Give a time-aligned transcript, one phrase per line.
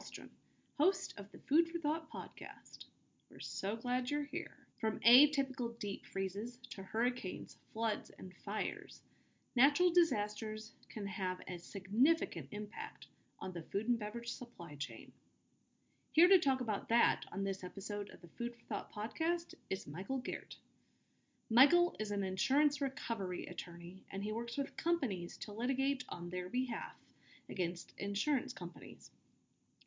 [0.00, 0.30] Hallstrom,
[0.78, 2.86] host of the Food for Thought podcast.
[3.30, 4.56] We're so glad you're here.
[4.80, 9.02] From atypical deep freezes to hurricanes, floods, and fires,
[9.54, 13.08] natural disasters can have a significant impact
[13.40, 15.12] on the food and beverage supply chain.
[16.12, 19.86] Here to talk about that on this episode of the Food for Thought podcast is
[19.86, 20.56] Michael Gehret.
[21.50, 26.48] Michael is an insurance recovery attorney and he works with companies to litigate on their
[26.48, 26.96] behalf
[27.50, 29.10] against insurance companies.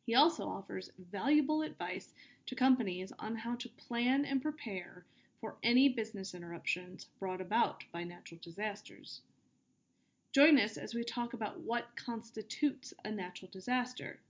[0.06, 2.12] He also offers valuable advice
[2.46, 5.06] to companies on how to plan and prepare
[5.40, 9.22] for any business interruptions brought about by natural disasters.
[10.32, 14.20] Join us as we talk about what constitutes a natural disaster.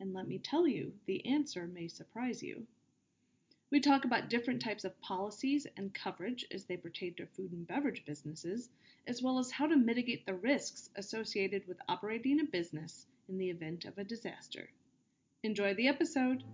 [0.00, 2.66] And let me tell you, the answer may surprise you.
[3.70, 7.68] We talk about different types of policies and coverage as they pertain to food and
[7.68, 8.68] beverage businesses,
[9.06, 13.50] as well as how to mitigate the risks associated with operating a business in the
[13.50, 14.70] event of a disaster.
[15.42, 16.44] Enjoy the episode!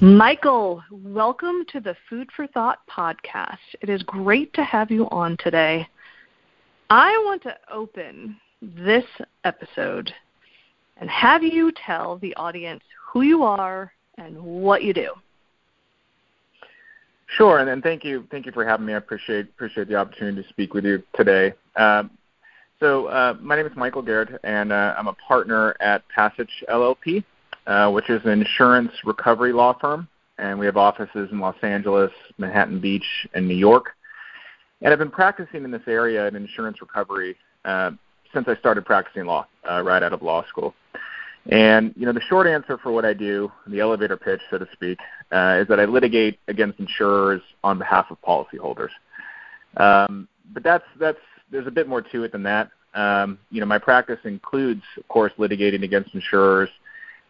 [0.00, 3.58] Michael, welcome to the Food for Thought podcast.
[3.80, 5.86] It is great to have you on today.
[6.90, 9.04] I want to open this
[9.44, 10.12] episode
[10.96, 12.82] and have you tell the audience
[13.12, 15.12] who you are and what you do.
[17.36, 18.94] Sure, and, and thank you, thank you for having me.
[18.94, 21.52] I appreciate appreciate the opportunity to speak with you today.
[21.76, 22.10] Um,
[22.80, 27.24] so, uh, my name is Michael Gehret, and uh, I'm a partner at Pasich LLP,
[27.66, 32.12] uh, which is an insurance recovery law firm, and we have offices in Los Angeles,
[32.38, 33.90] Manhattan Beach, and New York.
[34.80, 37.90] And I've been practicing in this area in insurance recovery uh,
[38.32, 40.74] since I started practicing law uh, right out of law school.
[41.48, 44.68] And you know, the short answer for what I do, the elevator pitch, so to
[44.72, 44.98] speak,
[45.32, 48.90] uh, is that I litigate against insurers on behalf of policyholders.
[49.78, 51.18] Um, but that's that's
[51.50, 52.70] there's a bit more to it than that.
[52.94, 56.70] Um, you know, my practice includes, of course, litigating against insurers,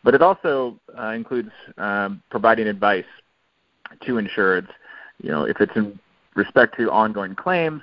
[0.02, 3.04] but it also uh, includes um, providing advice
[4.00, 4.68] to insureds.
[5.22, 5.98] You know, if it's in
[6.34, 7.82] respect to ongoing claims,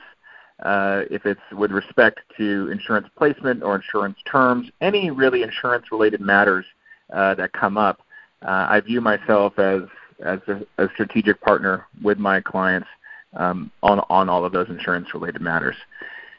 [0.63, 6.21] uh, if it's with respect to insurance placement or insurance terms, any really insurance related
[6.21, 6.66] matters
[7.13, 7.99] uh, that come up,
[8.41, 9.81] uh, I view myself as
[10.23, 12.88] as a, a, strategic partner with my clients
[13.35, 15.75] um, on on all of those insurance related matters.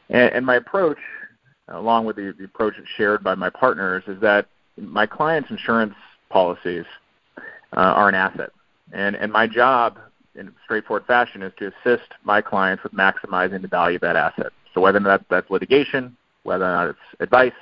[0.09, 0.97] And, and my approach,
[1.67, 4.47] along with the, the approach shared by my partners, is that
[4.77, 5.93] my clients' insurance
[6.29, 6.85] policies
[7.75, 8.49] uh, are an asset,
[8.93, 9.99] and and my job
[10.37, 14.15] in a straightforward fashion is to assist my clients with maximizing the value of that
[14.15, 14.51] asset.
[14.73, 17.53] So whether or not that's litigation, whether or not it's advice,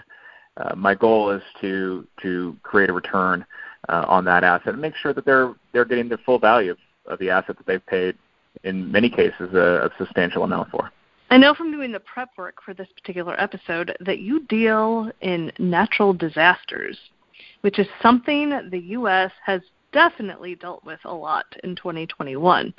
[0.58, 3.46] uh, my goal is to to create a return
[3.90, 6.78] uh, on that asset and make sure that they're they're getting the full value of,
[7.08, 8.18] of the asset that they've paid
[8.64, 10.92] in many cases a, a substantial amount for.
[11.30, 15.52] I know from doing the prep work for this particular episode that you deal in
[15.58, 16.98] natural disasters,
[17.62, 19.32] which is something the U.S.
[19.44, 19.62] has
[19.96, 22.74] definitely dealt with a lot in 2021.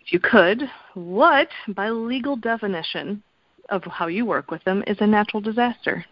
[0.00, 0.62] If you could,
[0.94, 3.22] what, by legal definition
[3.68, 6.04] of how you work with them, is a natural disaster?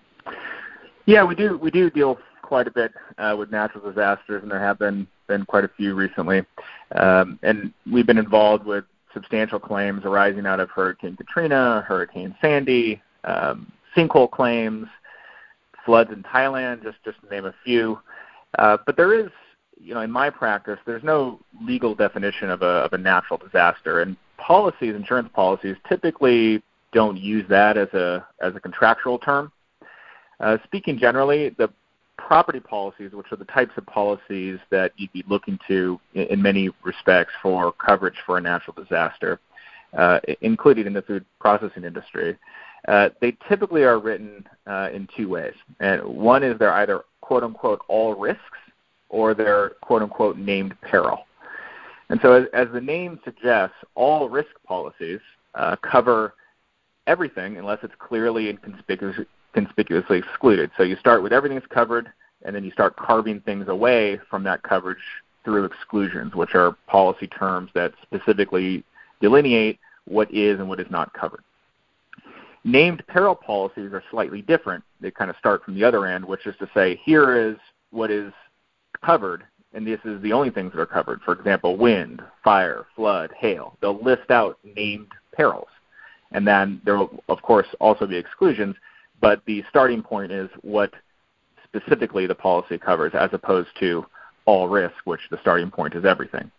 [1.06, 1.58] Yeah, we do.
[1.58, 5.46] We do deal quite a bit uh, with natural disasters, and there have been been
[5.46, 6.42] quite a few recently.
[6.94, 13.00] Um, and we've been involved with substantial claims arising out of Hurricane Katrina, Hurricane Sandy,
[13.24, 14.88] um, sinkhole claims,
[15.86, 17.98] floods in Thailand, just just to name a few.
[18.58, 19.30] Uh, but there is
[19.82, 24.02] you know, in my practice, there's no legal definition of a of a natural disaster,
[24.02, 29.52] and policies, insurance policies, typically don't use that as a as a contractual term.
[30.40, 31.70] Uh, speaking generally, the
[32.16, 36.42] property policies, which are the types of policies that you'd be looking to in, in
[36.42, 39.40] many respects for coverage for a natural disaster,
[39.96, 42.36] uh, including in the food processing industry,
[42.88, 45.54] uh, they typically are written uh, in two ways.
[45.80, 48.42] And one is they're either quote unquote all risks,
[49.10, 51.26] or their quote unquote named peril.
[52.08, 55.20] And so, as, as the name suggests, all risk policies
[55.54, 56.34] uh, cover
[57.06, 59.16] everything unless it's clearly and conspicuous,
[59.52, 60.70] conspicuously excluded.
[60.76, 62.10] So, you start with everything that's covered,
[62.44, 64.98] and then you start carving things away from that coverage
[65.44, 68.84] through exclusions, which are policy terms that specifically
[69.20, 71.42] delineate what is and what is not covered.
[72.64, 74.84] Named peril policies are slightly different.
[75.00, 77.56] They kind of start from the other end, which is to say, here is
[77.90, 78.32] what is
[79.04, 81.20] covered, and this is the only things that are covered.
[81.22, 83.76] For example, wind, fire, flood, hail.
[83.80, 85.68] They'll list out named perils.
[86.32, 88.76] And then there will, of course, also be exclusions,
[89.20, 90.92] but the starting point is what
[91.64, 94.04] specifically the policy covers as opposed to
[94.44, 96.50] all risk, which the starting point is everything.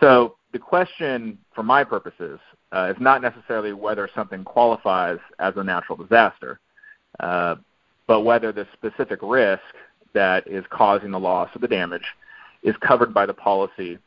[0.00, 2.38] So the question, for my purposes,
[2.72, 6.60] uh, is not necessarily whether something qualifies as a natural disaster,
[7.20, 7.56] uh,
[8.06, 9.62] but whether the specific risk
[10.14, 12.04] that is causing the loss or the damage
[12.62, 13.98] is covered by the policy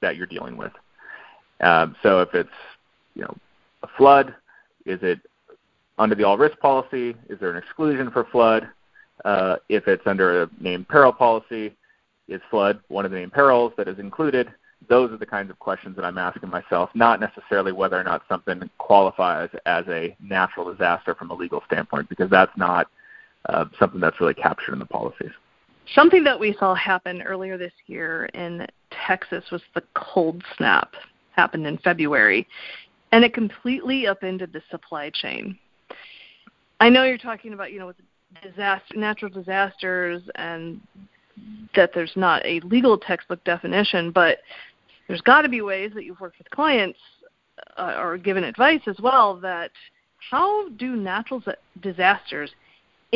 [0.00, 0.72] that you're dealing with.
[1.60, 2.48] Um, so if it's
[3.14, 3.36] you know
[3.82, 4.34] a flood,
[4.84, 5.20] is it
[5.98, 7.16] under the all risk policy?
[7.28, 8.68] Is there an exclusion for flood?
[9.24, 11.74] Uh, if it's under a named peril policy,
[12.28, 14.52] is flood one of the named perils that is included?
[14.88, 18.22] Those are the kinds of questions that I'm asking myself, not necessarily whether or not
[18.28, 22.88] something qualifies as a natural disaster from a legal standpoint, because that's not
[23.48, 25.32] uh, something that's really captured in the policies.
[25.94, 28.66] Something that we saw happen earlier this year in
[29.06, 30.94] Texas was the cold snap
[31.32, 32.46] happened in February,
[33.12, 35.58] and it completely upended the supply chain.
[36.80, 37.96] I know you're talking about, you know, with
[38.42, 40.80] disaster, natural disasters, and
[41.74, 44.38] that there's not a legal textbook definition, but
[45.08, 46.98] there's got to be ways that you've worked with clients
[47.76, 49.70] uh, or given advice as well that
[50.30, 51.42] how do natural
[51.80, 52.50] disasters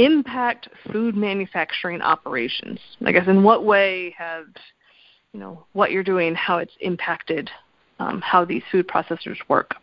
[0.04, 2.78] impact food manufacturing operations?
[3.04, 4.46] I guess in what way have
[5.32, 7.50] you know what you're doing, how it's impacted
[8.00, 9.74] um, how these food processors work?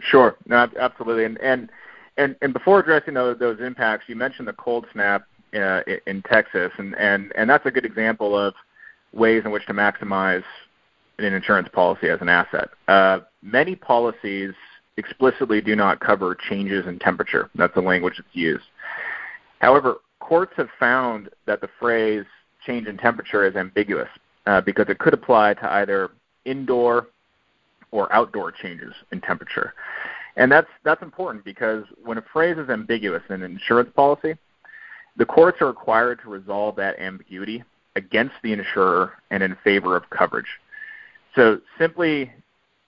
[0.00, 1.70] Sure, no, absolutely, and and
[2.16, 6.72] and, and before addressing those, those impacts, you mentioned the cold snap uh, in Texas,
[6.78, 8.54] and, and and that's a good example of
[9.12, 10.44] ways in which to maximize
[11.18, 12.70] an insurance policy as an asset.
[12.88, 14.52] Uh, many policies
[14.96, 17.50] explicitly do not cover changes in temperature.
[17.54, 18.64] That's the language that's used.
[19.60, 22.24] However, courts have found that the phrase
[22.66, 24.08] change in temperature is ambiguous
[24.46, 26.10] uh, because it could apply to either
[26.44, 27.08] indoor
[27.90, 29.74] or outdoor changes in temperature.
[30.36, 34.34] And that's that's important because when a phrase is ambiguous in an insurance policy,
[35.16, 37.64] the courts are required to resolve that ambiguity
[37.96, 40.46] against the insurer and in favor of coverage.
[41.34, 42.32] So simply,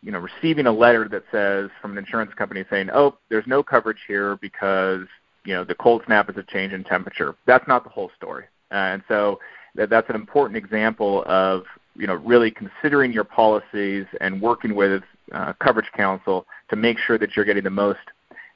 [0.03, 3.63] you know, receiving a letter that says from an insurance company saying, "Oh, there's no
[3.63, 5.07] coverage here because
[5.45, 8.45] you know the cold snap is a change in temperature," that's not the whole story.
[8.71, 9.39] And so
[9.75, 11.65] that, that's an important example of
[11.97, 15.03] you know really considering your policies and working with
[15.33, 18.01] uh, coverage counsel to make sure that you're getting the most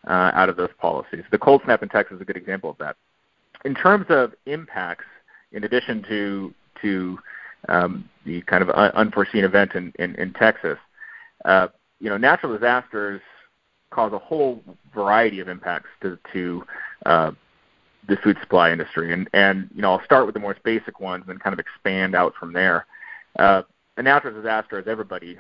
[0.07, 1.25] uh, out of those policies.
[1.31, 2.97] The cold snap in Texas is a good example of that.
[3.65, 5.05] In terms of impacts,
[5.53, 7.19] in addition to to
[7.69, 10.79] um, the kind of unforeseen event in, in, in Texas,
[11.45, 11.69] uh,
[12.01, 13.21] you know, natural disasters
[13.91, 14.63] cause a whole
[14.95, 16.65] variety of impacts to, to
[17.07, 17.31] uh,
[18.09, 19.13] the food supply industry.
[19.13, 22.15] And, and you know, I'll start with the most basic ones and kind of expand
[22.15, 22.87] out from there.
[23.39, 23.63] Uh,
[23.97, 25.39] a natural disaster, as everybody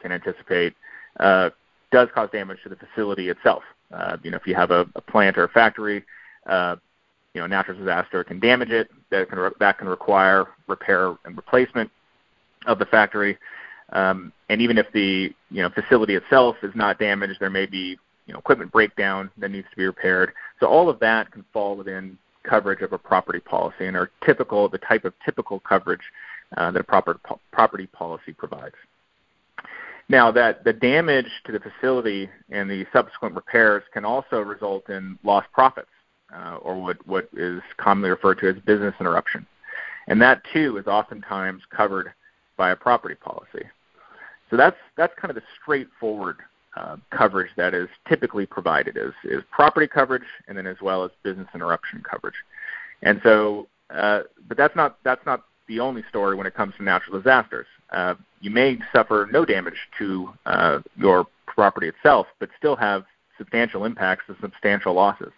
[0.00, 0.74] can anticipate,
[1.20, 1.50] uh,
[1.90, 3.62] does cause damage to the facility itself.
[3.92, 6.04] Uh, you know, if you have a, a plant or a factory,
[6.46, 6.76] uh,
[7.34, 8.90] you know, a natural disaster can damage it.
[9.10, 11.90] That can re- that can require repair and replacement
[12.66, 13.38] of the factory.
[13.92, 17.96] Um, and even if the you know facility itself is not damaged, there may be
[18.26, 20.32] you know equipment breakdown that needs to be repaired.
[20.60, 24.68] So all of that can fall within coverage of a property policy and are typical
[24.68, 26.00] the type of typical coverage
[26.56, 28.74] uh, that a proper po- property policy provides.
[30.08, 35.18] Now, that the damage to the facility and the subsequent repairs can also result in
[35.24, 35.88] lost profits,
[36.32, 39.44] uh, or what, what is commonly referred to as business interruption.
[40.06, 42.12] And that too is oftentimes covered
[42.56, 43.68] by a property policy.
[44.50, 46.36] So that's that's kind of the straightforward
[46.76, 51.10] uh, coverage that is typically provided is is property coverage and then as well as
[51.22, 52.34] business interruption coverage.
[53.02, 56.84] And so, uh, but that's not that's not the only story when it comes to
[56.84, 57.66] natural disasters.
[57.90, 63.04] Uh, you may suffer no damage to uh, your property itself, but still have
[63.38, 65.32] substantial impacts and substantial losses.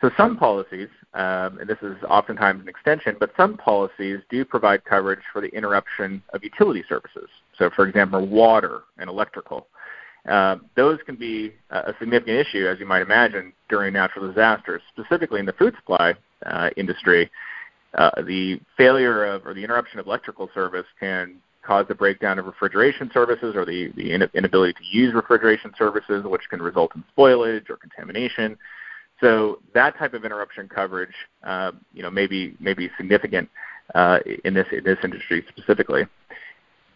[0.00, 4.84] So some policies, um, and this is oftentimes an extension, but some policies do provide
[4.84, 7.28] coverage for the interruption of utility services.
[7.58, 9.66] So, for example, water and electrical.
[10.28, 15.38] Uh, those can be a significant issue, as you might imagine, during natural disasters, specifically
[15.38, 17.30] in the food supply uh, industry.
[17.94, 22.46] Uh, the failure of or the interruption of electrical service can cause the breakdown of
[22.46, 27.70] refrigeration services or the, the inability to use refrigeration services, which can result in spoilage
[27.70, 28.56] or contamination.
[29.20, 33.48] So that type of interruption coverage, uh, you know, may be, may be significant
[33.94, 36.02] uh, in this in this industry specifically.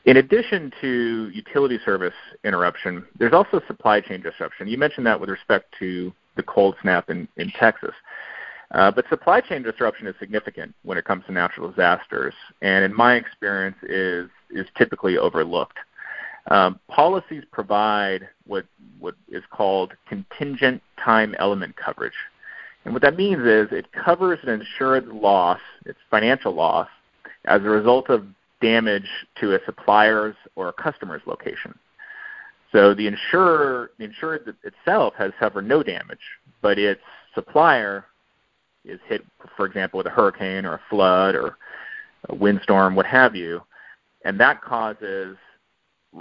[0.06, 2.14] In addition to utility service
[2.44, 4.66] interruption, there's also supply chain disruption.
[4.66, 7.92] You mentioned that with respect to the cold snap in, in Texas.
[8.72, 12.94] Uh, but supply chain disruption is significant when it comes to natural disasters, and in
[12.94, 15.78] my experience, is is typically overlooked.
[16.50, 18.64] Um, policies provide what
[19.00, 22.14] what is called contingent time element coverage,
[22.84, 26.88] and what that means is it covers an insured loss, its financial loss,
[27.46, 28.24] as a result of
[28.60, 29.08] damage
[29.40, 31.76] to a supplier's or a customer's location.
[32.72, 36.20] So the insurer, the insured itself has suffered no damage,
[36.62, 37.00] but its
[37.34, 38.06] supplier
[38.84, 39.24] is hit,
[39.56, 41.56] for example, with a hurricane or a flood or
[42.28, 43.60] a windstorm, what have you,
[44.24, 45.36] and that causes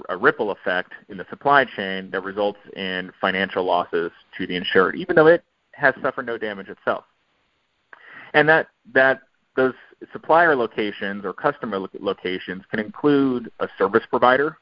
[0.08, 4.96] a ripple effect in the supply chain that results in financial losses to the insured,
[4.96, 7.04] even though it has suffered no damage itself.
[8.34, 9.20] And that that
[9.56, 9.74] those
[10.12, 14.56] supplier locations or customer locations can include a service provider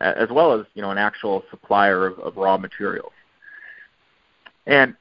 [0.00, 3.12] as well as you know an actual supplier of, of raw materials.
[4.66, 4.94] And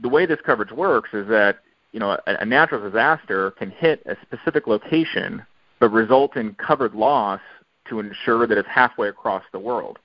[0.00, 1.58] the way this coverage works is that
[1.92, 5.44] you know a, a natural disaster can hit a specific location
[5.80, 7.40] but result in covered loss
[7.88, 9.98] to ensure that it's halfway across the world.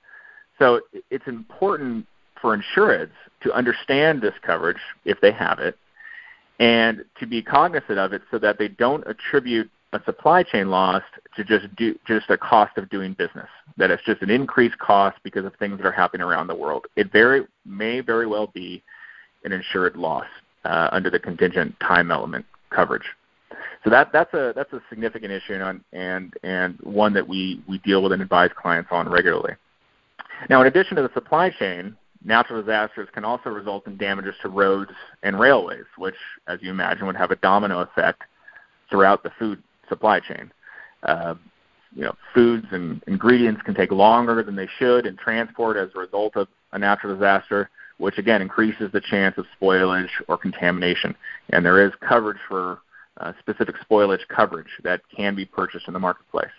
[0.58, 0.80] So
[1.10, 2.06] it's important
[2.40, 3.10] for insureds
[3.42, 5.76] to understand this coverage if they have it
[6.58, 11.02] and to be cognizant of it so that they don't attribute a supply chain loss
[11.36, 13.48] to just do just a cost of doing business.
[13.76, 16.86] That it's just an increased cost because of things that are happening around the world.
[16.96, 18.82] It very may very well be
[19.44, 20.26] an insured loss
[20.64, 23.04] uh, under the contingent time element coverage.
[23.84, 27.78] So that that's a that's a significant issue and and and one that we we
[27.78, 29.54] deal with and advise clients on regularly.
[30.50, 34.48] Now, in addition to the supply chain, natural disasters can also result in damages to
[34.48, 34.90] roads
[35.22, 36.14] and railways, which,
[36.48, 38.22] as you imagine, would have a domino effect
[38.90, 40.50] throughout the food supply chain.
[41.02, 41.34] Uh,
[41.94, 45.98] you know, foods and ingredients can take longer than they should in transport as a
[45.98, 51.14] result of a natural disaster, which again increases the chance of spoilage or contamination.
[51.50, 52.80] And there is coverage for
[53.18, 56.50] uh, specific spoilage coverage that can be purchased in the marketplace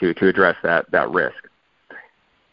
[0.00, 1.48] to, to address that, that risk.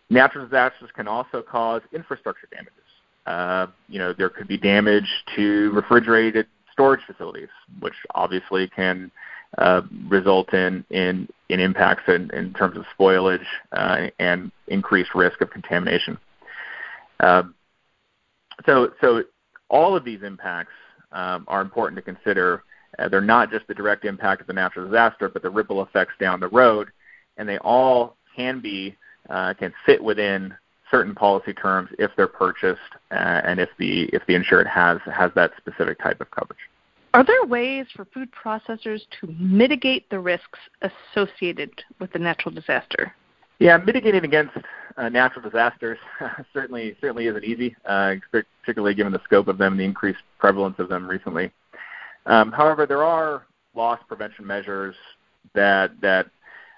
[0.10, 2.74] Natural disasters can also cause infrastructure damages.
[3.26, 9.12] Uh, you know, there could be damage to refrigerated storage facilities, which obviously can
[9.58, 15.42] uh, result in, in, in impacts in, in terms of spoilage uh, and increased risk
[15.42, 16.18] of contamination.
[17.20, 17.44] Uh,
[18.66, 19.24] so, so
[19.70, 20.74] all of these impacts
[21.12, 22.64] um, are important to consider.
[23.00, 26.14] Uh, they're not just the direct impact of the natural disaster, but the ripple effects
[26.20, 26.90] down the road,
[27.38, 28.96] and they all can be
[29.30, 30.54] uh, can fit within
[30.92, 32.80] certain policy terms if they're purchased
[33.12, 36.60] uh, and if the if the insured has has that specific type of coverage.
[37.14, 43.14] Are there ways for food processors to mitigate the risks associated with the natural disaster?
[43.60, 44.58] Yeah, mitigating against
[44.98, 45.98] uh, natural disasters
[46.54, 50.76] certainly certainly isn't easy, uh, particularly given the scope of them and the increased prevalence
[50.80, 51.52] of them recently.
[52.26, 54.96] Um, however, there are loss prevention measures
[55.54, 56.28] that that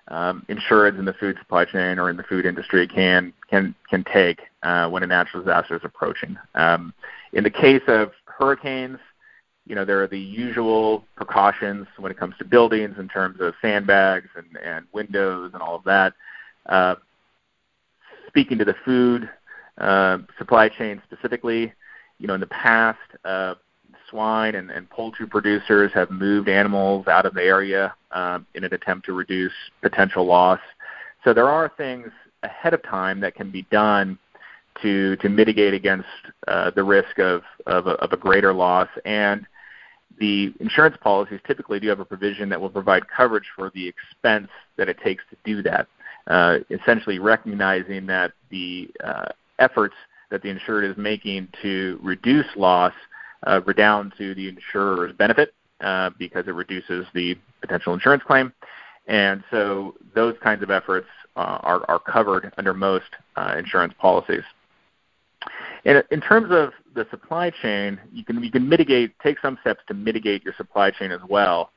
[0.09, 4.03] um, insureds in the food supply chain or in the food industry can can can
[4.13, 6.37] take uh, when a natural disaster is approaching.
[6.53, 6.93] Um,
[7.33, 8.99] in the case of hurricanes,
[9.65, 13.53] you know, there are the usual precautions when it comes to buildings in terms of
[13.61, 16.13] sandbags and, and windows and all of that.
[16.67, 16.95] Uh,
[18.27, 19.29] speaking to the food
[19.79, 21.73] uh, supply chain specifically,
[22.19, 23.55] you know, in the past, uh,
[24.09, 28.73] swine and, and poultry producers have moved animals out of the area um, in an
[28.73, 30.59] attempt to reduce potential loss.
[31.23, 32.11] So there are things
[32.43, 34.17] ahead of time that can be done
[34.81, 36.07] to to mitigate against
[36.47, 39.45] uh, the risk of, of a, of a greater loss and
[40.19, 44.47] the insurance policies typically do have a provision that will provide coverage for the expense
[44.77, 45.87] that it takes to do that,
[46.27, 49.25] uh, essentially recognizing that the uh,
[49.59, 49.95] efforts
[50.31, 52.93] that the insured is making to reduce loss
[53.45, 58.51] uh, redound to the insurer's benefit uh, because it reduces the potential insurance claim.
[59.07, 64.43] And so those kinds of efforts uh, are, are covered under most uh, insurance policies.
[65.85, 69.81] And in terms of the supply chain, you can you can mitigate, take some steps
[69.87, 71.71] to mitigate your supply chain as well.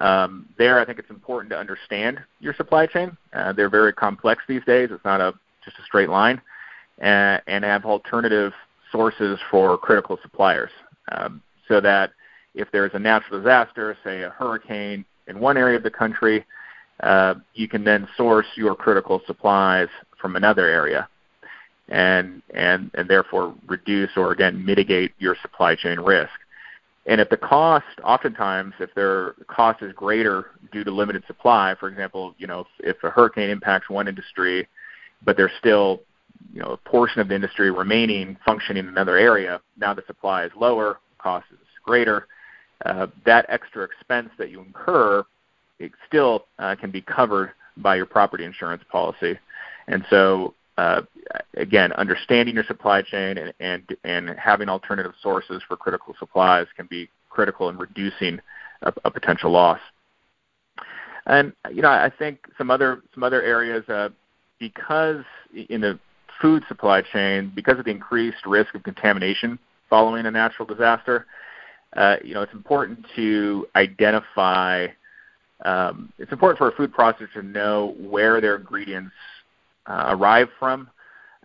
[0.00, 3.16] Um, there, I think it's important to understand your supply chain.
[3.34, 4.88] Uh, they're very complex these days.
[4.90, 5.34] It's not a
[5.64, 6.40] just a straight line,
[7.02, 8.52] uh, and have alternative
[8.90, 10.70] sources for critical suppliers,
[11.12, 12.12] um, so that
[12.54, 16.44] if there's a natural disaster, say a hurricane in one area of the country,
[17.02, 19.88] uh, you can then source your critical supplies
[20.20, 21.08] from another area
[21.90, 26.30] and and and therefore reduce or again mitigate your supply chain risk.
[27.06, 31.88] And if the cost, oftentimes, if their cost is greater due to limited supply, for
[31.88, 34.68] example, you know, if, if a hurricane impacts one industry,
[35.24, 36.02] but there's still,
[36.52, 40.44] you know, a portion of the industry remaining functioning in another area, now the supply
[40.44, 42.26] is lower, cost is greater.
[42.84, 45.24] Uh, that extra expense that you incur,
[45.78, 49.38] it still uh, can be covered by your property insurance policy.
[49.86, 51.02] And so uh,
[51.56, 56.86] again, understanding your supply chain and, and, and having alternative sources for critical supplies can
[56.86, 58.40] be critical in reducing
[58.82, 59.80] a, a potential loss.
[61.26, 64.08] And you know, I think some other some other areas uh,
[64.58, 65.22] because
[65.68, 65.98] in the
[66.40, 71.26] food supply chain, because of the increased risk of contamination following a natural disaster,
[71.96, 74.86] uh, you know, it's important to identify.
[75.64, 79.12] Um, it's important for a food processor to know where their ingredients
[79.86, 80.88] uh, arrive from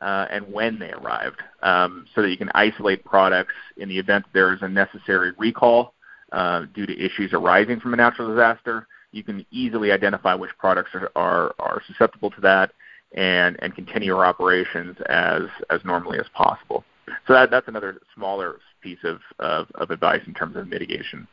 [0.02, 4.26] uh, and when they arrived, um, so that you can isolate products in the event
[4.34, 5.94] there is a necessary recall
[6.32, 8.88] uh, due to issues arising from a natural disaster.
[9.12, 12.72] You can easily identify which products are, are, are susceptible to that
[13.16, 16.84] and, and continue your operations as, as normally as possible.
[17.28, 21.28] So that, that's another smaller piece of, of, of advice in terms of mitigation.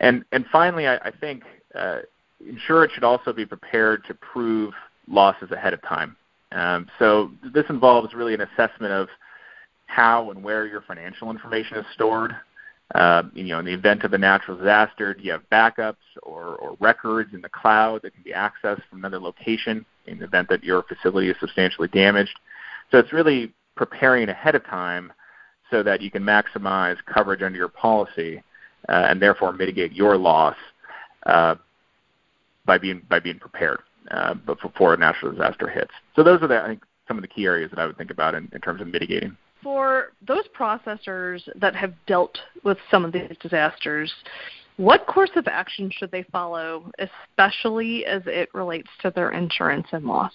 [0.00, 1.44] And, and finally, I, I think
[1.74, 1.98] uh,
[2.46, 4.74] insurers should also be prepared to prove
[5.08, 6.16] losses ahead of time.
[6.52, 9.08] Um, so this involves really an assessment of
[9.86, 12.34] how and where your financial information is stored.
[12.94, 16.54] Uh, you know, in the event of a natural disaster, do you have backups or,
[16.56, 20.48] or records in the cloud that can be accessed from another location in the event
[20.48, 22.38] that your facility is substantially damaged?
[22.92, 25.12] So it's really preparing ahead of time
[25.70, 28.40] so that you can maximize coverage under your policy
[28.88, 30.56] uh, and therefore mitigate your loss
[31.26, 31.56] uh,
[32.64, 35.90] by being by being prepared uh, before a natural disaster hits.
[36.14, 38.10] So those are the, I think some of the key areas that I would think
[38.10, 39.36] about in, in terms of mitigating.
[39.64, 44.12] For those processors that have dealt with some of these disasters,
[44.76, 50.04] what course of action should they follow, especially as it relates to their insurance and
[50.04, 50.32] loss?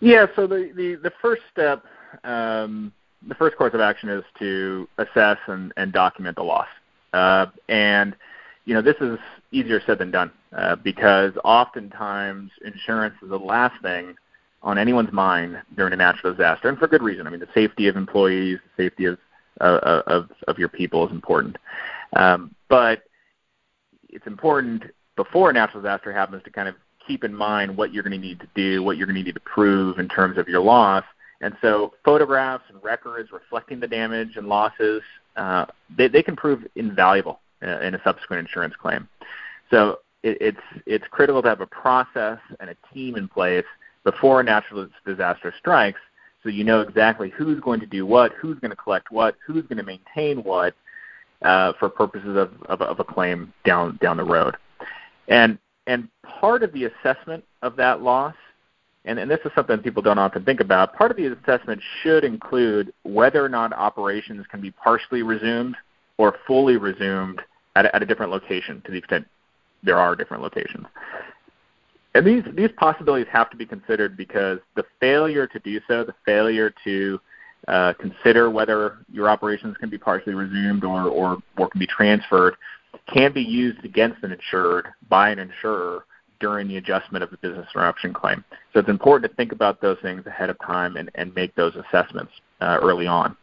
[0.00, 1.84] Yeah, so the, the, the first step,
[2.24, 2.90] um,
[3.28, 6.68] the first course of action is to assess and, and document the loss.
[7.12, 8.16] Uh, and,
[8.64, 9.18] you know, this is
[9.50, 14.14] easier said than done uh, because oftentimes insurance is the last thing
[14.62, 17.26] on anyone's mind during a natural disaster, and for good reason.
[17.26, 19.18] I mean, the safety of employees, the safety of
[19.60, 21.56] uh, of, of your people is important.
[22.14, 23.02] Um, but
[24.08, 24.84] it's important
[25.16, 26.74] before a natural disaster happens to kind of
[27.06, 29.34] keep in mind what you're going to need to do, what you're going to need
[29.34, 31.04] to prove in terms of your loss.
[31.40, 35.02] And so photographs and records reflecting the damage and losses,
[35.36, 39.08] uh, they, they can prove invaluable uh, in a subsequent insurance claim.
[39.70, 43.64] So it, it's it's critical to have a process and a team in place
[44.04, 46.00] before a natural disaster strikes,
[46.42, 49.64] so you know exactly who's going to do what, who's going to collect what, who's
[49.64, 50.74] going to maintain what,
[51.42, 54.56] uh, for purposes of, of, of a claim down down the road.
[55.28, 58.34] And and part of the assessment of that loss,
[59.04, 62.24] and, and this is something people don't often think about, part of the assessment should
[62.24, 65.76] include whether or not operations can be partially resumed
[66.18, 67.40] or fully resumed
[67.74, 69.26] at a, at a different location to the extent
[69.82, 70.86] there are different locations.
[72.14, 76.14] And these these possibilities have to be considered because the failure to do so, the
[76.26, 77.20] failure to
[77.68, 82.54] uh, consider whether your operations can be partially resumed or, or, or can be transferred,
[83.12, 86.04] can be used against an insured by an insurer
[86.40, 88.44] during the adjustment of the business interruption claim.
[88.72, 91.72] So it's important to think about those things ahead of time and, and make those
[91.76, 93.36] assessments uh, early on.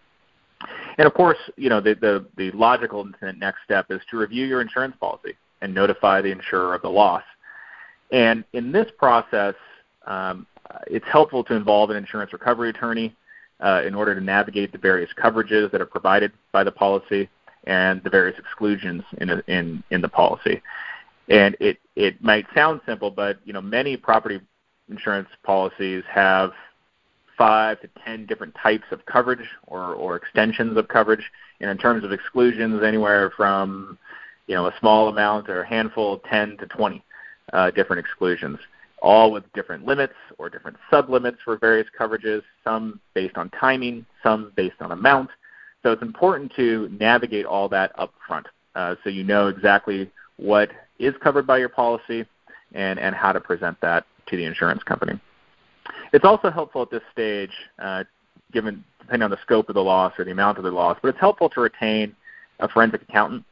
[0.98, 4.60] And of course, you know the, the, the logical next step is to review your
[4.60, 7.24] insurance policy and notify the insurer of the loss.
[8.12, 9.56] And in this process,
[10.06, 10.48] um,
[10.88, 13.16] it's helpful to involve an insurance recovery attorney
[13.60, 17.30] uh, in order to navigate the various coverages that are provided by the policy
[17.66, 20.62] and the various exclusions in, a, in, in the policy.
[21.28, 24.40] And it, it might sound simple, but you know many property
[24.90, 26.52] insurance policies have
[27.38, 31.32] five to ten different types of coverage or, or extensions of coverage.
[31.62, 34.00] And in terms of exclusions, anywhere from
[34.48, 37.04] you know a small amount or a handful, 10 to 20
[37.54, 38.60] uh, different exclusions,
[39.02, 42.42] all with different limits or different sublimits for various coverages.
[42.64, 45.30] Some based on timing, some based on amount.
[45.84, 50.70] So it's important to navigate all that up front, uh, so you know exactly what
[51.00, 52.26] is covered by your policy
[52.74, 55.20] and, and how to present that to the insurance company.
[56.12, 58.04] It's also helpful at this stage, uh,
[58.52, 61.08] given depending on the scope of the loss or the amount of the loss, but
[61.08, 62.16] it's helpful to retain
[62.60, 63.44] a forensic accountant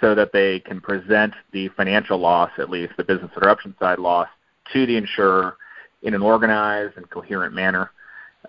[0.00, 4.28] so that they can present the financial loss, at least the business interruption side loss,
[4.72, 5.56] to the insurer
[6.02, 7.90] in an organized and coherent manner.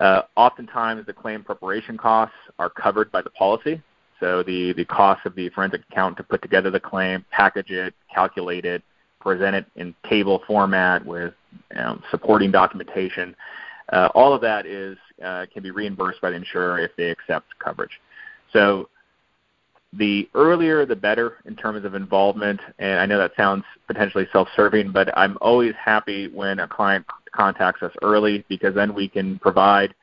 [0.00, 3.82] Uh, oftentimes, the claim preparation costs are covered by the policy.
[4.20, 7.94] So the, the cost of the forensic accountant to put together the claim, package it,
[8.12, 8.82] calculate it,
[9.20, 11.34] present it in table format with
[11.70, 13.34] you know, supporting documentation,
[13.92, 17.58] uh, all of that is uh, can be reimbursed by the insurer if they accept
[17.58, 18.00] coverage.
[18.52, 18.88] So
[19.94, 22.60] the earlier the better in terms of involvement.
[22.78, 27.06] And I know that sounds potentially self serving, but I'm always happy when a client
[27.32, 29.94] contacts us early because then we can provide,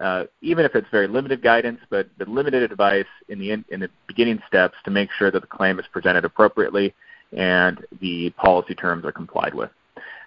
[0.00, 3.80] uh, even if it's very limited guidance, but the limited advice in the, in, in
[3.80, 6.94] the beginning steps to make sure that the claim is presented appropriately
[7.32, 9.70] and the policy terms are complied with.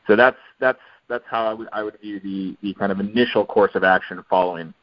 [0.08, 3.46] So that's that's that's how I would I would view the the kind of initial
[3.46, 4.74] course of action following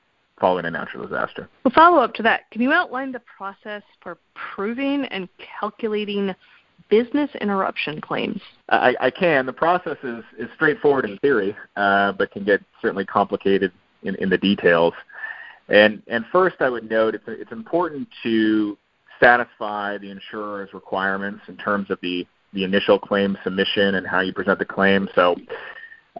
[0.42, 1.48] following a natural disaster.
[1.64, 5.28] Well, follow up to that, can you outline the process for proving and
[5.60, 6.34] calculating
[6.90, 8.40] business interruption claims?
[8.68, 9.46] I, I can.
[9.46, 13.70] The process is, is straightforward in theory, uh, but can get certainly complicated
[14.02, 14.94] in, in the details.
[15.68, 18.76] And, and first, I would note it's, it's important to
[19.20, 24.32] satisfy the insurer's requirements in terms of the, the initial claim submission and how you
[24.32, 25.08] present the claim.
[25.14, 25.36] So,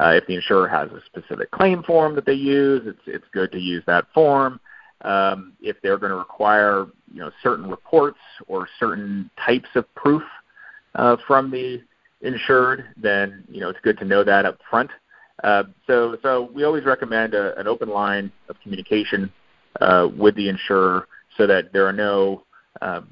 [0.01, 3.53] uh, if the insurer has a specific claim form that they use, it's, it's good
[3.53, 4.61] to use that form.
[5.03, 10.23] Um, if they're going to require you know certain reports or certain types of proof
[10.95, 11.83] uh, from the
[12.23, 14.91] insured, then you know it's good to know that up front.
[15.43, 19.33] Uh, so, so we always recommend a, an open line of communication
[19.81, 22.45] uh, with the insurer so that there are no
[22.81, 23.09] um,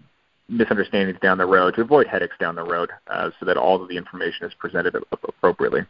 [0.48, 3.88] misunderstandings down the road to avoid headaches down the road, uh, so that all of
[3.88, 4.94] the information is presented
[5.28, 5.80] appropriately.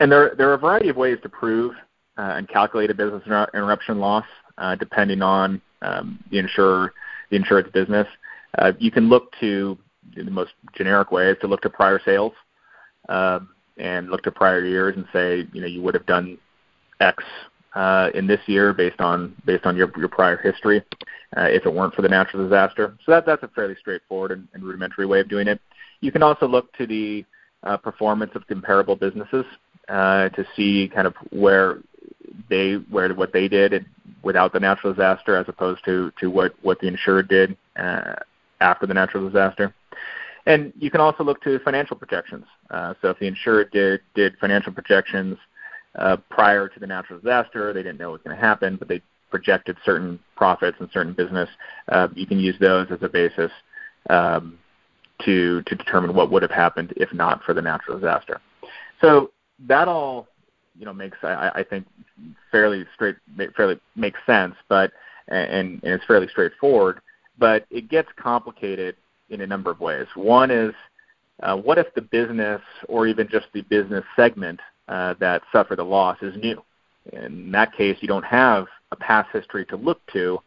[0.00, 1.74] And there, there are a variety of ways to prove
[2.16, 4.24] uh, and calculate a business interruption loss,
[4.58, 6.92] uh, depending on um, the insurer,
[7.30, 8.06] the insured's business.
[8.58, 9.78] Uh, you can look to
[10.16, 12.32] the most generic way is to look to prior sales
[13.08, 13.48] um,
[13.78, 16.38] and look to prior years and say, you know, you would have done
[17.00, 17.22] X
[17.74, 20.82] uh, in this year based on based on your your prior history,
[21.36, 22.96] uh, if it weren't for the natural disaster.
[23.04, 25.60] So that that's a fairly straightforward and, and rudimentary way of doing it.
[26.00, 27.24] You can also look to the
[27.82, 29.44] performance of comparable businesses
[29.88, 31.78] uh, to see kind of where
[32.48, 33.86] they where what they did
[34.22, 38.14] without the natural disaster as opposed to to what what the insured did uh,
[38.60, 39.74] after the natural disaster.
[40.46, 42.44] And you can also look to financial projections.
[42.70, 45.38] Uh, so if the insured did, did financial projections
[45.94, 48.88] uh, prior to the natural disaster, they didn't know what was going to happen, but
[48.88, 49.00] they
[49.30, 51.48] projected certain profits and certain business,
[51.88, 53.50] uh, you can use those as a basis
[54.10, 54.58] um,
[55.24, 58.40] to, to determine what would have happened if not for the natural disaster.
[59.00, 59.30] So
[59.66, 60.28] that all
[60.76, 61.86] you know makes I, I think
[62.50, 63.16] fairly straight
[63.56, 64.92] fairly makes sense, but
[65.28, 67.00] and, and it's fairly straightforward.
[67.38, 68.96] But it gets complicated
[69.30, 70.06] in a number of ways.
[70.14, 70.74] One is
[71.42, 75.84] uh, what if the business or even just the business segment uh, that suffered the
[75.84, 76.62] loss is new?
[77.12, 80.38] In that case, you don't have a past history to look to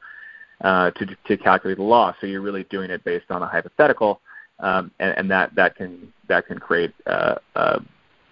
[0.62, 2.16] uh, to, to calculate the loss.
[2.20, 4.22] So you're really doing it based on a hypothetical,
[4.60, 7.80] um, and, and that that can that can create uh, uh,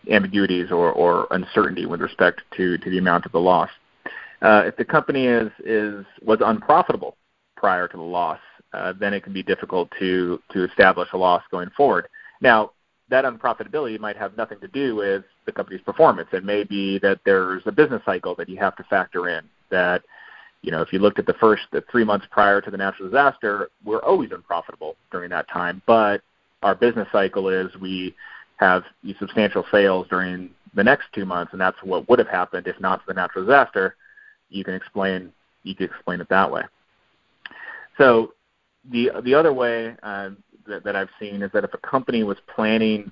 [0.09, 3.69] ambiguities or, or uncertainty with respect to, to the amount of the loss.
[4.41, 7.15] Uh, if the company is, is was unprofitable
[7.55, 8.39] prior to the loss,
[8.73, 12.07] uh, then it can be difficult to to establish a loss going forward.
[12.41, 12.71] Now,
[13.09, 16.27] that unprofitability might have nothing to do with the company's performance.
[16.33, 19.43] It may be that there's a business cycle that you have to factor in.
[19.69, 20.03] That
[20.65, 23.07] you know, if you looked at the first the three months prior to the natural
[23.07, 25.79] disaster, we're always unprofitable during that time.
[25.85, 26.23] But
[26.63, 28.15] our business cycle is we
[28.57, 28.83] have
[29.19, 32.99] substantial sales during the next two months, and that's what would have happened if not
[33.01, 33.95] for the natural disaster.
[34.49, 36.63] You can explain you can explain it that way.
[37.99, 38.33] So
[38.89, 40.31] the the other way uh,
[40.65, 43.11] that, that I've seen is that if a company was planning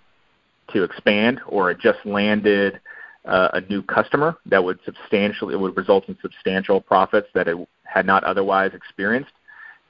[0.70, 2.82] to expand or it just landed
[3.26, 7.58] uh, a new customer that would substantially it would result in substantial profits that it
[7.84, 9.32] had not otherwise experienced.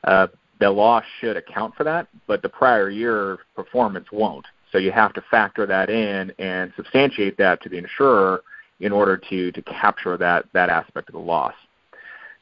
[0.03, 0.27] Uh,
[0.59, 4.45] the loss should account for that, but the prior year performance won't.
[4.71, 8.43] So you have to factor that in and substantiate that to the insurer
[8.79, 11.53] in order to to capture that that aspect of the loss.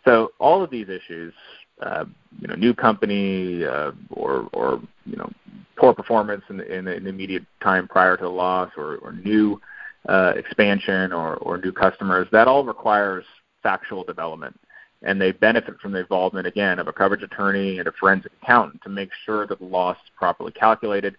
[0.06, 1.34] So all of these issues
[1.82, 2.06] uh,
[2.40, 5.32] you know, new company uh, or, or you know,
[5.78, 9.60] poor performance in the, in the, immediate time prior to the loss, or, or new
[10.10, 12.28] expansion, or, or new customers.
[12.32, 13.26] That all requires
[13.64, 14.60] factual development,
[15.04, 18.82] and they benefit from the involvement again of a coverage attorney and a forensic accountant
[18.84, 21.18] to make sure that the loss is properly calculated,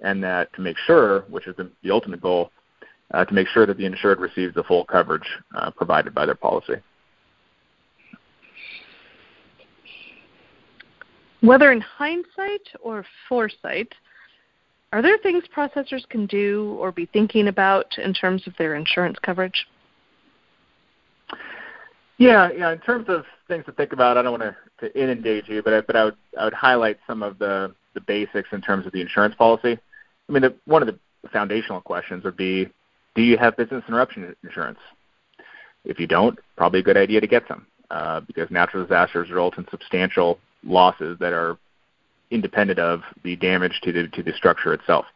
[0.00, 2.50] and that to make sure, which is the, the ultimate goal,
[3.12, 6.34] uh, to make sure that the insured receives the full coverage uh, provided by their
[6.34, 6.74] policy.
[11.40, 13.92] Whether in hindsight or foresight,
[14.92, 19.18] are there things processors can do or be thinking about in terms of their insurance
[19.22, 19.66] coverage?
[22.18, 22.72] Yeah, yeah.
[22.72, 25.72] In terms of things to think about, I don't want to, to inundate you, but
[25.72, 28.92] I, but I would I would highlight some of the the basics in terms of
[28.92, 29.78] the insurance policy.
[30.28, 30.98] I mean, the, one of the
[31.32, 32.68] foundational questions would be,
[33.14, 34.78] do you have business interruption insurance?
[35.84, 39.58] If you don't, probably a good idea to get some, uh, because natural disasters result
[39.58, 41.56] in substantial losses that are
[42.30, 45.06] independent of the damage to the to the structure itself,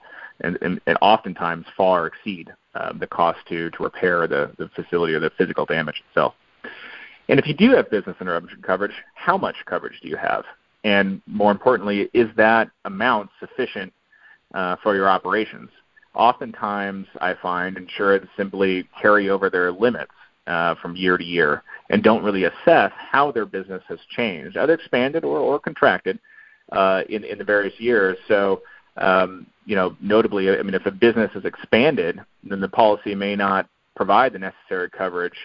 [0.41, 5.15] and and, and oftentimes far exceed uh, the cost to to repair the the facility
[5.15, 6.35] or the physical damage itself.
[7.29, 10.45] And if you do have business interruption coverage, how much coverage do you have?
[10.85, 13.93] And more importantly, is that amount sufficient
[14.55, 15.71] uh, for your operations.
[16.15, 20.13] Oftentimes, I find insureds simply carry over their limits
[20.47, 24.75] uh, from year to year and don't really assess how their business has changed, either
[24.75, 26.19] expanded or, or contracted
[27.09, 28.17] in, in the various years.
[28.29, 28.63] So,
[28.97, 33.35] um, you know, notably, I mean, if a business has expanded, then the policy may
[33.35, 35.37] not provide the necessary coverage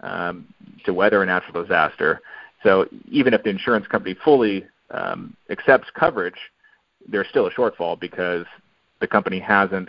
[0.00, 0.46] um,
[0.84, 2.20] to weather a natural disaster.
[2.62, 6.34] So even if the insurance company fully um, accepts coverage,
[7.08, 8.44] there's still a shortfall because
[9.00, 9.88] the company hasn't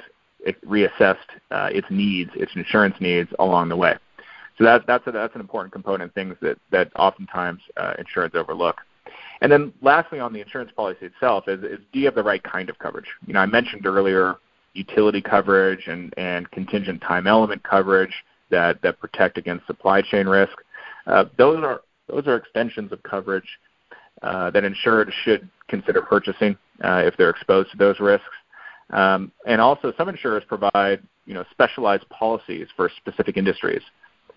[0.65, 1.17] reassessed
[1.51, 3.95] uh, its needs, its insurance needs along the way.
[4.57, 6.13] So that, that's a, that's an important component.
[6.13, 8.77] Things that that oftentimes uh, insurance overlook.
[9.41, 12.41] And then lastly, on the insurance policy itself, is, is do you have the right
[12.43, 13.07] kind of coverage?
[13.25, 14.35] You know, I mentioned earlier
[14.73, 18.13] utility coverage and, and contingent time element coverage
[18.51, 20.53] that, that protect against supply chain risk.
[21.07, 23.47] Uh, those are those are extensions of coverage
[24.21, 28.27] uh, that insured should consider purchasing uh, if they're exposed to those risks.
[28.91, 33.81] Um, and also, some insurers provide you know specialized policies for specific industries,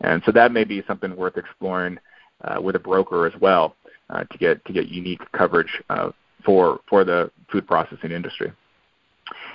[0.00, 1.98] and so that may be something worth exploring
[2.44, 3.76] uh, with a broker as well
[4.10, 6.10] uh, to get to get unique coverage uh,
[6.44, 8.52] for for the food processing industry.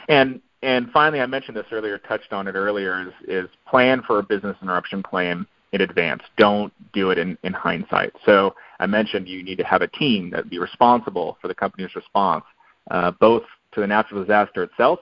[0.08, 4.20] And and finally, I mentioned this earlier, touched on it earlier, is, is plan for
[4.20, 6.22] a business interruption claim in advance.
[6.38, 8.12] Don't do it in, in hindsight.
[8.26, 11.96] So I mentioned you need to have a team that be responsible for the company's
[11.96, 12.44] response,
[12.92, 15.00] uh, both to the natural disaster itself,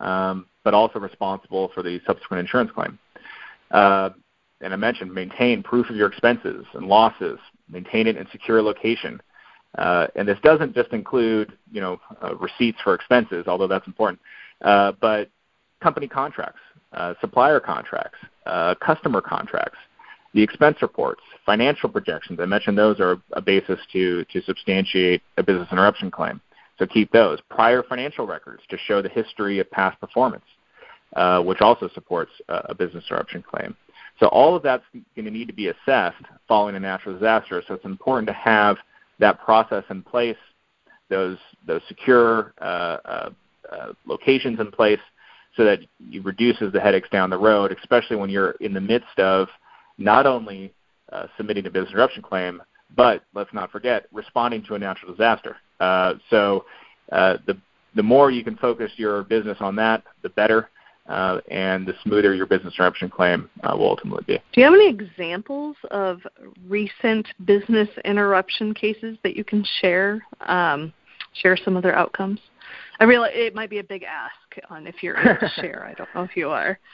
[0.00, 2.98] um, but also responsible for the subsequent insurance claim.
[3.70, 4.10] Uh,
[4.60, 7.38] and I mentioned maintain proof of your expenses and losses,
[7.70, 9.20] maintain it in secure location.
[9.78, 14.18] Uh, and this doesn't just include, you know, uh, receipts for expenses, although that's important,
[14.62, 15.28] uh, but
[15.82, 16.60] company contracts,
[16.92, 19.78] uh, supplier contracts, uh, customer contracts,
[20.32, 22.40] the expense reports, financial projections.
[22.40, 26.40] I mentioned those are a basis to to substantiate a business interruption claim.
[26.78, 27.40] So keep those.
[27.50, 30.44] Prior financial records to show the history of past performance,
[31.16, 33.74] uh, which also supports a business interruption claim.
[34.18, 37.62] So all of that's going to need to be assessed following a natural disaster.
[37.66, 38.76] So it's important to have
[39.18, 40.36] that process in place,
[41.08, 42.64] those those secure uh,
[43.04, 43.30] uh,
[43.70, 45.00] uh, locations in place,
[45.56, 49.18] so that it reduces the headaches down the road, especially when you're in the midst
[49.18, 49.48] of
[49.98, 50.72] not only
[51.12, 52.62] uh, submitting a business interruption claim,
[52.94, 55.56] but let's not forget responding to a natural disaster.
[55.80, 56.64] Uh, so
[57.10, 57.56] the
[57.94, 60.68] the more you can focus your business on that, the better,
[61.08, 64.34] uh, and the smoother your business interruption claim uh, will ultimately be.
[64.52, 66.20] Do you have any examples of
[66.66, 70.24] recent business interruption cases that you can share?
[70.40, 70.92] Um,
[71.42, 72.40] share some of their outcomes.
[72.98, 75.84] I realize it might be a big ask on if you're able to share.
[75.84, 76.78] I don't know if you are.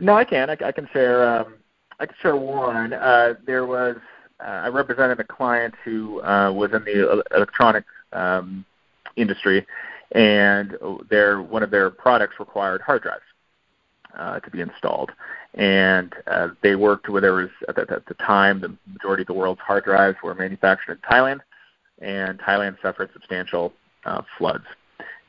[0.00, 0.48] No, I can.
[0.48, 1.28] I, I can share.
[1.40, 1.56] Um,
[1.98, 2.92] I can share one.
[2.92, 3.96] Uh, there was
[4.38, 8.64] uh, I represented a client who uh, was in the electronic um,
[9.16, 9.66] industry,
[10.12, 10.76] and
[11.10, 13.22] their one of their products required hard drives
[14.16, 15.12] uh, to be installed.
[15.54, 19.28] And uh, they worked with there was at the, at the time the majority of
[19.28, 21.40] the world's hard drives were manufactured in Thailand,
[22.00, 23.72] and Thailand suffered substantial
[24.04, 24.64] uh, floods.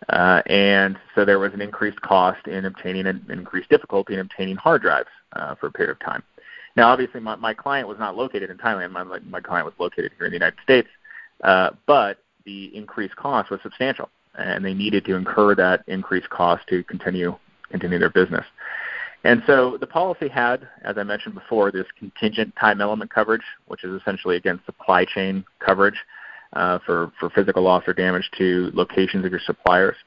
[0.10, 4.56] Uh, and so there was an increased cost in obtaining an increased difficulty in obtaining
[4.56, 6.24] hard drives uh, for a period of time.
[6.76, 8.92] Now, obviously, my, my client was not located in Thailand.
[8.92, 10.88] My, my client was located here in the United States,
[11.44, 16.66] uh, but the increased cost was substantial, and they needed to incur that increased cost
[16.68, 17.38] to continue
[17.70, 18.46] continue their business.
[19.24, 23.84] And so the policy had, as I mentioned before, this contingent time element coverage, which
[23.84, 25.98] is essentially again supply chain coverage
[26.54, 29.98] uh, for for physical loss or damage to locations of your suppliers.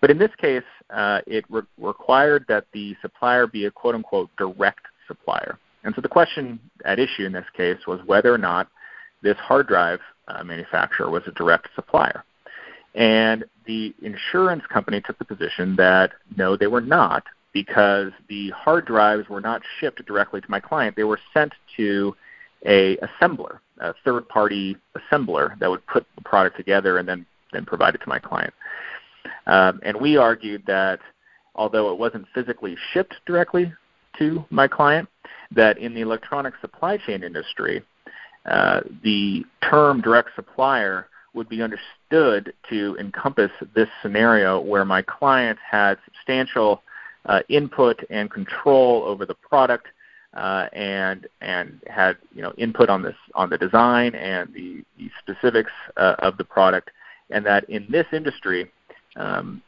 [0.00, 4.30] But in this case, uh, it re- required that the supplier be a quote unquote
[4.36, 5.58] direct supplier.
[5.84, 8.68] And so the question at issue in this case was whether or not
[9.22, 12.24] this hard drive uh, manufacturer was a direct supplier.
[12.96, 18.86] And the insurance company took the position that no, they were not, because the hard
[18.86, 20.96] drives were not shipped directly to my client.
[20.96, 22.16] They were sent to
[22.64, 27.66] a assembler, a third party assembler that would put the product together and then, then
[27.66, 28.52] provide it to my client.
[29.46, 31.00] Um, and we argued that
[31.54, 33.72] although it wasn't physically shipped directly
[34.18, 35.08] to my client,
[35.50, 37.82] that in the electronic supply chain industry,
[38.46, 45.58] uh, the term direct supplier would be understood to encompass this scenario where my client
[45.70, 46.82] had substantial
[47.26, 49.86] uh, input and control over the product
[50.34, 55.10] uh, and and had you know input on this on the design and the, the
[55.20, 56.90] specifics uh, of the product,
[57.30, 58.70] and that in this industry,
[59.16, 59.62] um,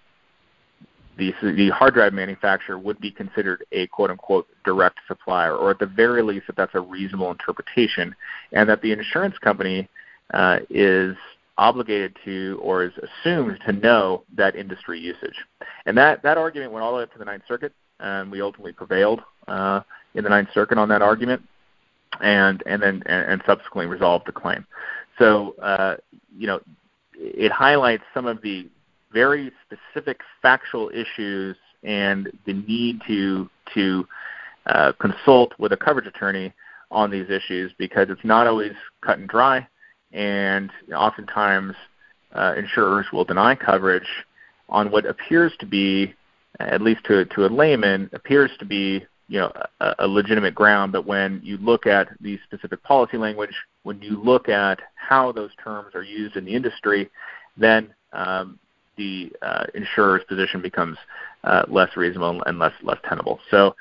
[1.17, 5.79] the, the hard drive manufacturer would be considered a quote unquote direct supplier, or at
[5.79, 8.15] the very least, that that's a reasonable interpretation,
[8.53, 9.89] and that the insurance company
[10.35, 11.17] uh, is
[11.59, 15.35] obligated to or is assumed to know that industry usage.
[15.87, 18.41] And that, that argument went all the way up to the Ninth Circuit, and we
[18.41, 19.81] ultimately prevailed uh,
[20.15, 21.43] in the Ninth Circuit on that argument,
[22.23, 24.65] and and then and, and subsequently resolved the claim.
[25.19, 25.97] So uh,
[26.37, 26.61] you know,
[27.15, 28.69] it highlights some of the
[29.13, 34.07] very specific factual issues and the need to to
[34.67, 36.53] uh, consult with a coverage attorney
[36.91, 39.67] on these issues because it's not always cut and dry,
[40.13, 41.75] and oftentimes
[42.33, 44.09] uh, insurers will deny coverage
[44.69, 46.15] on what appears to be,
[46.61, 50.93] at least to to a layman, appears to be you know a, a legitimate ground.
[50.93, 55.51] But when you look at the specific policy language, when you look at how those
[55.63, 57.11] terms are used in the industry,
[57.57, 58.59] then um,
[58.97, 60.99] the uh, insurer's position becomes
[61.45, 63.41] uh, less reasonable and less less tenable.
[63.51, 63.75] So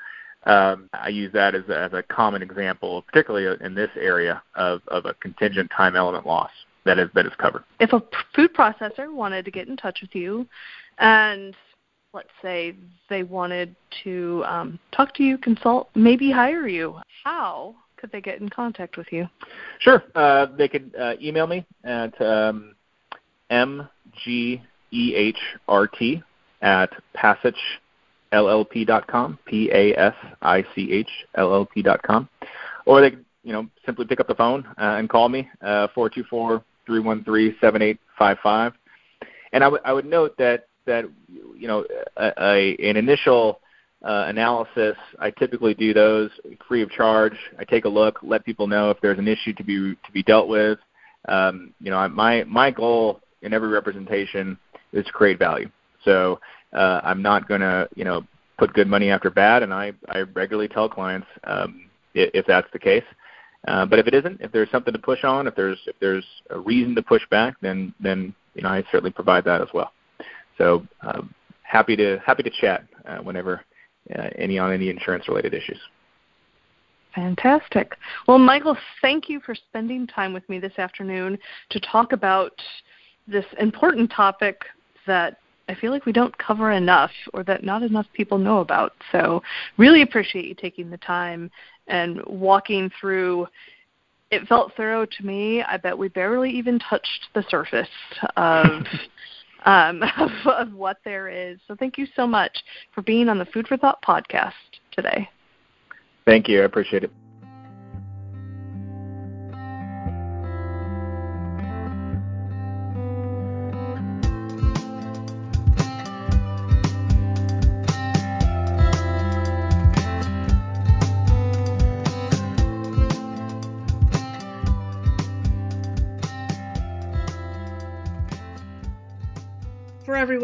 [0.48, 4.80] um, I use that as a, as a common example, particularly in this area of,
[4.88, 6.50] of a contingent time element loss
[6.84, 7.64] that is that is covered.
[7.80, 8.02] If a
[8.34, 10.46] food processor wanted to get in touch with you,
[10.98, 11.54] and
[12.14, 12.74] let's say
[13.10, 18.40] they wanted to um, talk to you, consult, maybe hire you, how could they get
[18.40, 19.28] in contact with you?
[19.80, 22.74] Sure, uh, they could uh, email me at um,
[23.50, 26.22] mg E-H-R-T
[26.62, 27.54] at pasichllp.com,
[29.46, 32.28] P-A-S-I-C-H-L-L-P.com.
[32.86, 33.16] Or they
[33.48, 38.74] you know, simply pick up the phone uh, and call me, uh, 424-313-7855.
[39.52, 41.86] And I would I would note that that you know
[42.18, 43.60] a, a, an initial
[44.04, 46.28] uh, analysis I typically do those
[46.66, 47.38] free of charge.
[47.58, 50.22] I take a look, let people know if there's an issue to be to be
[50.22, 50.78] dealt with.
[51.28, 54.58] Um, you know, my my goal in every representation
[54.92, 55.70] is to create value.
[56.04, 56.38] So
[56.72, 58.24] uh, I'm not going to, you know,
[58.58, 62.68] put good money after bad, and I, I regularly tell clients um, if, if that's
[62.72, 63.04] the case.
[63.66, 66.24] Uh, but if it isn't, if there's something to push on, if there's if there's
[66.50, 69.92] a reason to push back, then then you know I certainly provide that as well.
[70.58, 73.64] So um, happy to happy to chat uh, whenever
[74.16, 75.78] uh, any on any insurance related issues.
[77.14, 77.96] Fantastic.
[78.28, 81.36] Well, Michael, thank you for spending time with me this afternoon
[81.70, 82.52] to talk about
[83.26, 84.62] this important topic
[85.06, 88.92] that I feel like we don't cover enough or that not enough people know about.
[89.12, 89.42] So,
[89.76, 91.50] really appreciate you taking the time
[91.86, 93.46] and walking through.
[94.30, 95.62] It felt thorough to me.
[95.62, 97.88] I bet we barely even touched the surface
[98.36, 98.84] of,
[99.66, 101.58] um, of, of what there is.
[101.68, 102.56] So, thank you so much
[102.94, 104.52] for being on the Food for Thought podcast
[104.92, 105.28] today.
[106.26, 106.62] Thank you.
[106.62, 107.12] I appreciate it.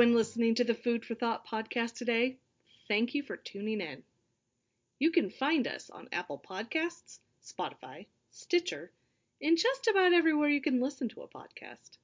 [0.04, 2.36] Everyone listening to the Food for Thought podcast today,
[2.88, 4.02] thank you for tuning in.
[4.98, 8.92] You can find us on Apple Podcasts, Spotify, Stitcher,
[9.40, 11.96] and just about everywhere you can listen to a podcast.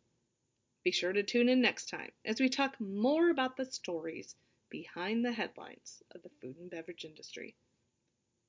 [0.83, 4.35] Be sure to tune in next time as we talk more about the stories
[4.71, 7.55] behind the headlines of the food and beverage industry.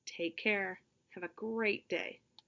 [0.06, 0.80] Take care.
[1.10, 2.22] Have a great day.